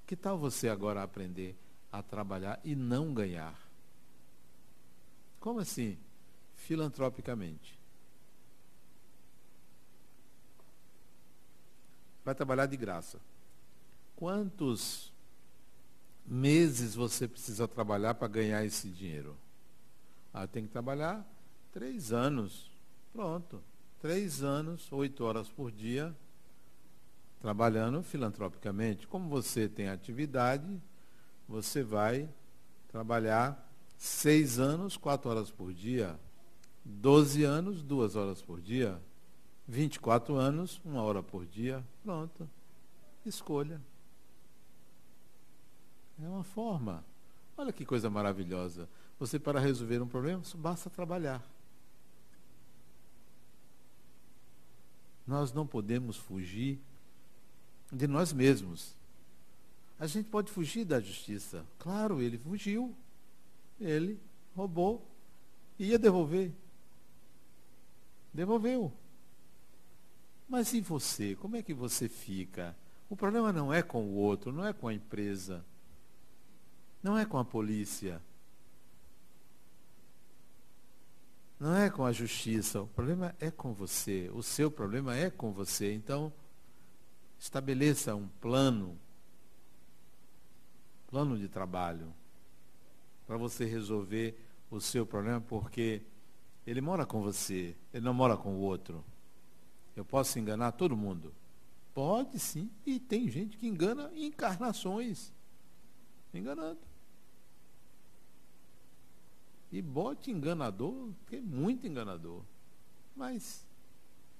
[0.07, 1.57] Que tal você agora aprender
[1.93, 3.55] a trabalhar e não ganhar?
[5.39, 5.95] Como assim?
[6.55, 7.79] Filantropicamente.
[12.25, 13.19] Vai trabalhar de graça.
[14.15, 15.13] Quantos
[16.25, 19.37] meses você precisa trabalhar para ganhar esse dinheiro?
[20.33, 21.23] Ah, tem que trabalhar
[21.71, 22.71] três anos.
[23.11, 23.61] Pronto.
[24.01, 26.13] Três anos, oito horas por dia,
[27.39, 29.07] trabalhando filantropicamente.
[29.07, 30.81] Como você tem atividade,
[31.53, 32.27] você vai
[32.87, 36.19] trabalhar seis anos, quatro horas por dia,
[36.83, 38.99] 12 anos, duas horas por dia,
[39.67, 41.85] 24 anos, uma hora por dia.
[42.03, 42.49] Pronto.
[43.23, 43.79] Escolha.
[46.19, 47.05] É uma forma.
[47.55, 48.89] Olha que coisa maravilhosa.
[49.19, 51.47] Você, para resolver um problema, basta trabalhar.
[55.25, 56.81] Nós não podemos fugir
[57.91, 58.95] de nós mesmos.
[60.03, 61.65] A gente pode fugir da justiça.
[61.79, 62.93] Claro, ele fugiu.
[63.79, 64.19] Ele
[64.53, 65.09] roubou.
[65.79, 66.51] Ia devolver.
[68.33, 68.91] Devolveu.
[70.45, 71.35] Mas e você?
[71.35, 72.75] Como é que você fica?
[73.09, 75.63] O problema não é com o outro, não é com a empresa,
[77.01, 78.21] não é com a polícia,
[81.57, 82.81] não é com a justiça.
[82.81, 84.29] O problema é com você.
[84.33, 85.93] O seu problema é com você.
[85.93, 86.33] Então,
[87.43, 88.97] Estabeleça um plano,
[91.13, 92.11] plano de trabalho,
[93.27, 94.35] para você resolver
[94.71, 96.01] o seu problema, porque
[96.65, 99.05] ele mora com você, ele não mora com o outro.
[99.95, 101.31] Eu posso enganar todo mundo?
[101.93, 105.31] Pode sim, e tem gente que engana encarnações.
[106.33, 106.79] Enganando.
[109.71, 112.41] E bote enganador, que é muito enganador.
[113.15, 113.63] Mas,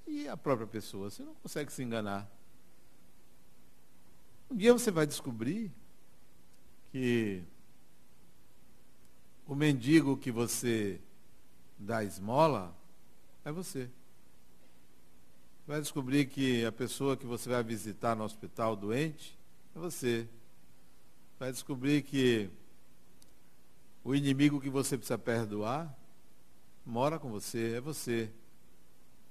[0.08, 1.12] e a própria pessoa?
[1.12, 2.28] Você não consegue se enganar.
[4.50, 5.72] Um dia você vai descobrir
[6.94, 7.42] que
[9.48, 11.02] o mendigo que você
[11.76, 12.72] dá esmola
[13.44, 13.90] é você.
[15.66, 19.36] Vai descobrir que a pessoa que você vai visitar no hospital doente
[19.76, 20.28] é você.
[21.40, 22.48] Vai descobrir que
[24.04, 25.98] o inimigo que você precisa perdoar
[26.86, 28.30] mora com você, é você.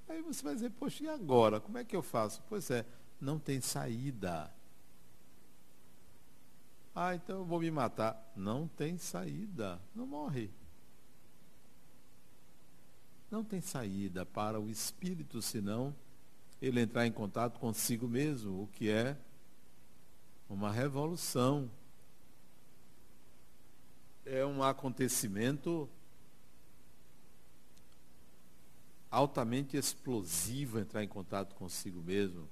[0.09, 1.61] Aí você vai dizer, poxa, e agora?
[1.61, 2.43] Como é que eu faço?
[2.49, 2.85] Pois é,
[3.21, 4.53] não tem saída.
[6.95, 8.33] Ah, então eu vou me matar.
[8.37, 9.81] Não tem saída.
[9.95, 10.51] Não morre.
[13.31, 15.95] Não tem saída para o espírito senão
[16.61, 19.17] ele entrar em contato consigo mesmo, o que é
[20.49, 21.71] uma revolução.
[24.25, 25.89] É um acontecimento
[29.11, 32.49] altamente explosivo entrar em contato consigo mesmo.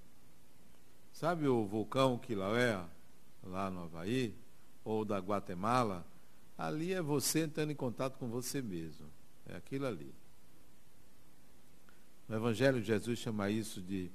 [1.12, 2.88] Sabe o vulcão Kilauea?
[3.42, 4.34] Lá no Havaí,
[4.84, 6.06] ou da Guatemala,
[6.56, 9.06] ali é você entrando em contato com você mesmo.
[9.46, 10.14] É aquilo ali.
[12.28, 14.10] No Evangelho, Jesus chama isso de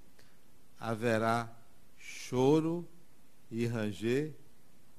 [0.79, 1.53] haverá
[1.97, 2.87] choro
[3.51, 4.33] e ranger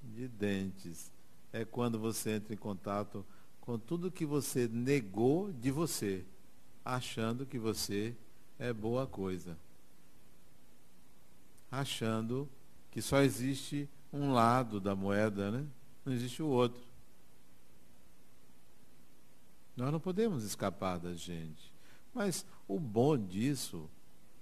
[0.02, 1.10] de dentes.
[1.52, 3.24] É quando você entra em contato
[3.60, 6.24] com tudo que você negou de você,
[6.84, 8.14] achando que você
[8.58, 9.56] é boa coisa.
[11.70, 12.48] Achando
[12.90, 15.66] que só existe um lado da moeda, né?
[16.04, 16.82] não existe o outro.
[19.76, 21.72] Nós não podemos escapar da gente.
[22.14, 23.90] Mas o bom disso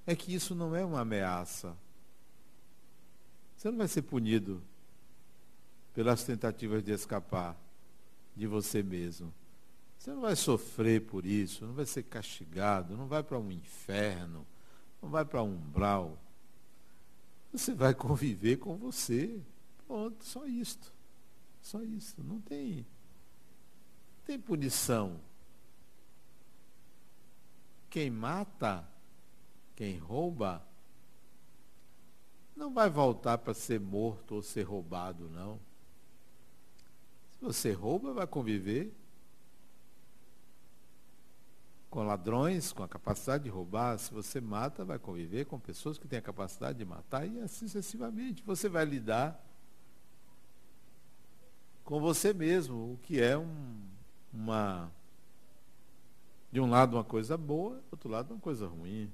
[0.07, 1.77] é que isso não é uma ameaça.
[3.57, 4.63] Você não vai ser punido
[5.93, 7.57] pelas tentativas de escapar
[8.37, 9.33] de você mesmo.
[9.99, 14.47] Você não vai sofrer por isso, não vai ser castigado, não vai para um inferno,
[15.01, 16.19] não vai para um umbral.
[17.51, 19.41] Você vai conviver com você.
[19.87, 20.93] Pronto, só isto.
[21.63, 22.23] Só isso.
[22.23, 22.87] Não tem,
[24.25, 25.21] tem punição.
[27.89, 28.87] Quem mata,
[29.77, 30.67] quem rouba,
[32.57, 35.59] não vai voltar para ser morto ou ser roubado, não.
[37.33, 38.93] Se você rouba, vai conviver
[41.95, 43.97] com ladrões, com a capacidade de roubar.
[43.99, 47.69] Se você mata, vai conviver com pessoas que têm a capacidade de matar e assim
[47.69, 48.43] sucessivamente.
[48.45, 49.44] Você vai lidar
[51.85, 53.83] com você mesmo, o que é um,
[54.33, 54.91] uma.
[56.51, 59.11] De um lado uma coisa boa, do outro lado uma coisa ruim.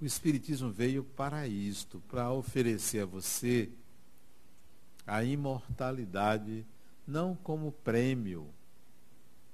[0.00, 3.70] O Espiritismo veio para isto, para oferecer a você
[5.06, 6.64] a imortalidade,
[7.06, 8.48] não como prêmio,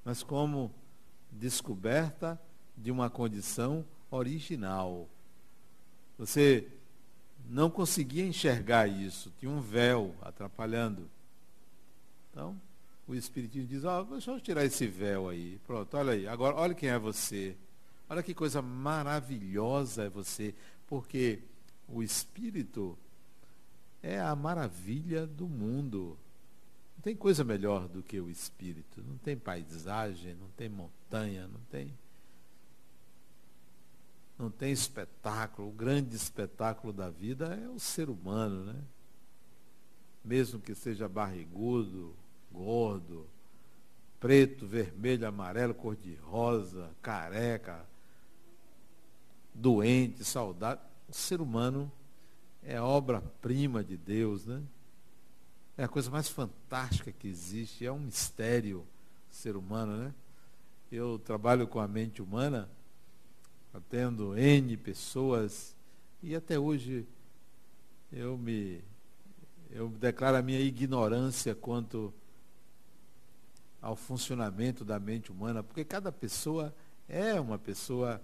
[0.04, 0.72] mas como
[1.32, 2.40] descoberta
[2.76, 5.08] de uma condição original.
[6.18, 6.68] Você
[7.48, 11.08] não conseguia enxergar isso, tinha um véu atrapalhando.
[12.30, 12.60] Então,
[13.06, 15.58] o Espiritismo diz, ó, oh, deixa eu tirar esse véu aí.
[15.66, 17.56] Pronto, olha aí, agora olha quem é você.
[18.08, 20.54] Olha que coisa maravilhosa é você,
[20.86, 21.40] porque
[21.88, 22.96] o Espírito
[24.02, 26.16] é a maravilha do mundo.
[26.96, 29.02] Não tem coisa melhor do que o Espírito.
[29.02, 31.92] Não tem paisagem, não tem montanha, não tem
[34.38, 35.68] não tem espetáculo.
[35.68, 38.76] O grande espetáculo da vida é o ser humano, né?
[40.24, 42.14] Mesmo que seja barrigudo,
[42.52, 43.26] gordo,
[44.18, 47.84] preto, vermelho, amarelo, cor-de-rosa, careca,
[49.54, 50.84] doente, saudável.
[51.08, 51.90] O ser humano
[52.62, 54.62] é obra-prima de Deus, né?
[55.78, 58.84] É a coisa mais fantástica que existe, é um mistério
[59.30, 60.14] ser humano, né?
[60.90, 62.68] Eu trabalho com a mente humana,
[63.76, 65.76] atendo N pessoas,
[66.22, 67.06] e até hoje
[68.12, 68.82] eu me
[69.70, 72.14] eu declaro a minha ignorância quanto
[73.82, 76.74] ao funcionamento da mente humana, porque cada pessoa
[77.08, 78.20] é uma pessoa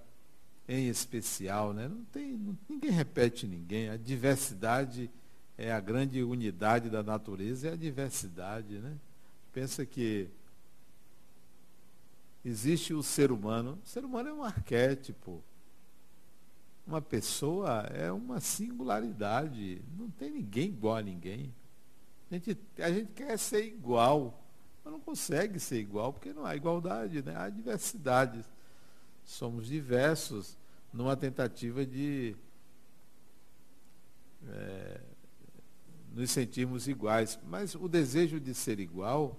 [0.66, 1.88] em especial, né?
[1.88, 3.90] Não tem, não, ninguém repete ninguém.
[3.90, 5.10] A diversidade
[5.58, 8.96] é a grande unidade da natureza, é a diversidade, né?
[9.52, 10.28] Pensa que
[12.44, 13.78] existe o ser humano.
[13.84, 15.42] O ser humano é um arquétipo.
[16.86, 19.82] Uma pessoa é uma singularidade.
[19.96, 21.54] Não tem ninguém igual a ninguém.
[22.30, 24.42] A gente, a gente quer ser igual,
[24.82, 27.36] mas não consegue ser igual, porque não há igualdade, né?
[27.36, 28.44] há diversidade.
[29.24, 30.56] Somos diversos
[30.92, 32.34] numa tentativa de
[34.48, 35.00] é,
[36.14, 37.38] nos sentirmos iguais.
[37.48, 39.38] Mas o desejo de ser igual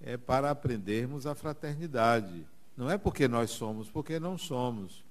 [0.00, 2.46] é para aprendermos a fraternidade.
[2.76, 5.04] Não é porque nós somos, porque não somos.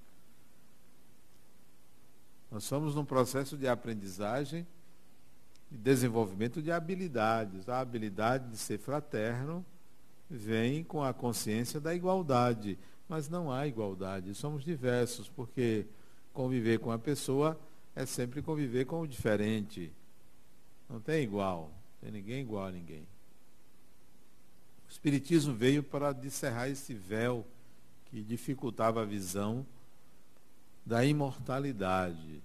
[2.50, 4.66] Nós somos num processo de aprendizagem
[5.72, 7.68] e desenvolvimento de habilidades.
[7.68, 9.66] A habilidade de ser fraterno
[10.30, 12.80] vem com a consciência da igualdade.
[13.10, 14.34] Mas não há igualdade.
[14.34, 15.86] Somos diversos, porque
[16.34, 17.60] conviver com a pessoa
[17.96, 19.92] é sempre conviver com o diferente.
[20.90, 21.64] Não tem igual.
[21.64, 23.06] Não tem ninguém igual a ninguém.
[24.88, 27.46] O Espiritismo veio para descerrar esse véu
[28.06, 29.66] que dificultava a visão
[30.86, 32.42] da imortalidade.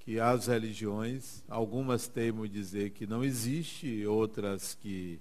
[0.00, 5.18] Que as religiões, algumas teimam dizer que não existe, outras que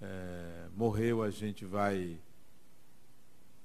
[0.00, 2.18] é, morreu a gente vai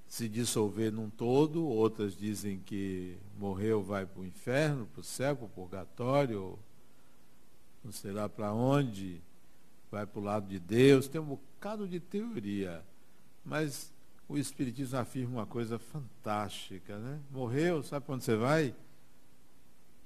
[0.08, 5.36] se dissolver num todo, outras dizem que morreu vai para o inferno, para o céu,
[5.36, 6.58] para o purgatório,
[7.84, 9.22] não sei lá para onde,
[9.92, 12.84] vai para o lado de Deus, tem um bocado de teoria.
[13.44, 13.92] Mas
[14.28, 17.20] o Espiritismo afirma uma coisa fantástica, né?
[17.32, 18.76] Morreu, sabe para onde você vai?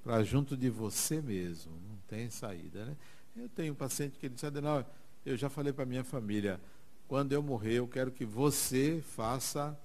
[0.03, 2.95] Para junto de você mesmo, não tem saída, né?
[3.35, 4.85] Eu tenho um paciente que disse, Adenal,
[5.25, 6.59] eu já falei para minha família,
[7.07, 9.77] quando eu morrer, eu quero que você faça,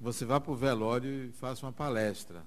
[0.00, 2.42] você vá para o velório e faça uma palestra.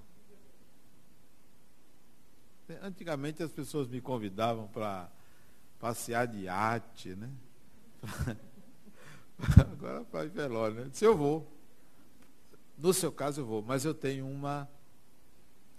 [2.82, 5.08] Antigamente as pessoas me convidavam para
[5.78, 7.30] passear de arte, né?
[9.72, 10.90] Agora para velório, né?
[10.92, 11.46] Se eu vou.
[12.76, 14.68] No seu caso eu vou, mas eu tenho uma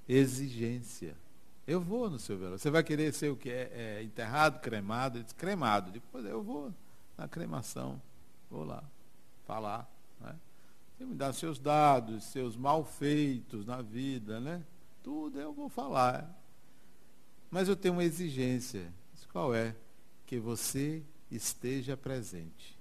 [0.07, 1.13] exigência.
[1.67, 2.57] Eu vou no seu velório.
[2.57, 3.49] Você vai querer ser o que?
[3.49, 5.17] É, é enterrado, cremado?
[5.17, 5.91] Ele disse, cremado.
[5.91, 6.73] Depois eu vou
[7.17, 8.01] na cremação.
[8.49, 8.81] Vou lá
[9.45, 9.91] falar.
[10.21, 10.33] Né?
[10.97, 14.63] Você me dá seus dados, seus malfeitos na vida, né?
[15.03, 16.42] Tudo eu vou falar.
[17.53, 18.91] Mas eu tenho uma exigência.
[19.31, 19.75] Qual é?
[20.25, 22.75] Que você esteja presente.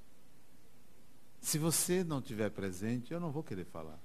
[1.43, 4.01] Se você não estiver presente, eu não vou querer falar.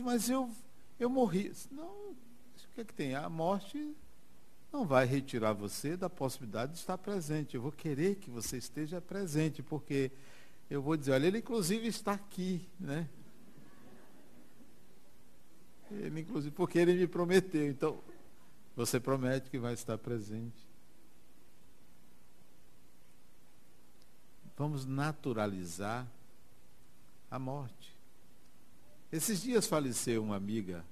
[0.00, 0.50] Mas eu,
[0.98, 1.52] eu morri.
[1.70, 2.16] Não, o
[2.74, 3.14] que é que tem?
[3.14, 3.94] A morte
[4.72, 7.54] não vai retirar você da possibilidade de estar presente.
[7.54, 10.10] Eu vou querer que você esteja presente, porque
[10.68, 13.08] eu vou dizer, olha, ele inclusive está aqui, né?
[15.92, 17.68] Ele, inclusive, porque ele me prometeu.
[17.68, 18.02] Então,
[18.74, 20.68] você promete que vai estar presente.
[24.56, 26.06] Vamos naturalizar
[27.30, 27.96] a morte.
[29.10, 30.84] Esses dias faleceu uma amiga,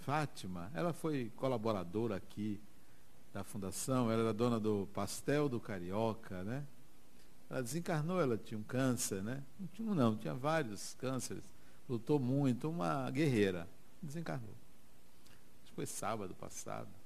[0.00, 2.60] Fátima, ela foi colaboradora aqui
[3.32, 6.66] da fundação, ela era dona do pastel do Carioca, né?
[7.50, 9.42] Ela desencarnou, ela tinha um câncer, né?
[9.58, 11.44] Não tinha um não, tinha vários cânceres.
[11.88, 13.68] Lutou muito, uma guerreira.
[14.00, 14.54] Desencarnou.
[15.62, 16.99] Acho que foi sábado passado.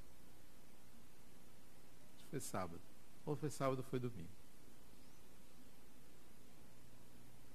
[2.35, 2.81] Foi sábado.
[3.25, 4.29] Ou foi sábado ou foi domingo.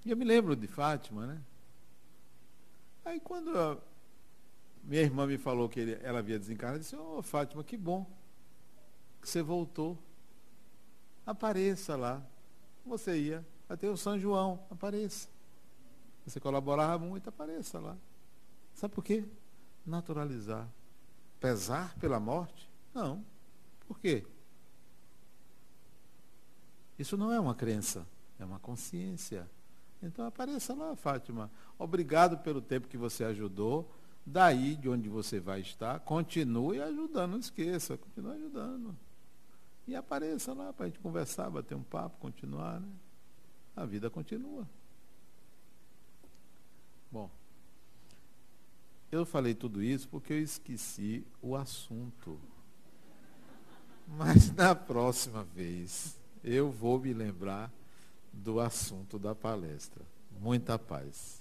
[0.05, 1.43] E eu me lembro de Fátima, né?
[3.03, 3.77] Aí quando a
[4.81, 7.75] minha irmã me falou que ele, ela havia desencarnado, eu disse, ô oh, Fátima, que
[7.75, 8.09] bom
[9.21, 9.97] que você voltou.
[11.25, 12.25] Apareça lá.
[12.85, 15.27] Você ia até o São João, apareça.
[16.25, 17.97] Você colaborava muito, apareça lá.
[18.73, 19.25] Sabe por quê?
[19.85, 20.69] Naturalizar.
[21.37, 22.71] Pesar pela morte?
[22.93, 23.25] Não.
[23.85, 24.25] Por quê?
[26.99, 28.05] Isso não é uma crença,
[28.37, 29.49] é uma consciência.
[30.03, 31.49] Então apareça lá, Fátima.
[31.77, 33.89] Obrigado pelo tempo que você ajudou.
[34.25, 38.95] Daí de onde você vai estar, continue ajudando, não esqueça, continue ajudando.
[39.87, 42.89] E apareça lá para a gente conversar, bater um papo, continuar, né?
[43.75, 44.67] A vida continua.
[47.09, 47.31] Bom,
[49.09, 52.37] eu falei tudo isso porque eu esqueci o assunto.
[54.05, 57.71] Mas na próxima vez eu vou me lembrar
[58.31, 60.03] do assunto da palestra.
[60.39, 61.38] Muita paz.